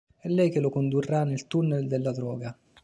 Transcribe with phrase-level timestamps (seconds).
[0.17, 2.57] È lei che lo condurrà nel "tunnel" della droga.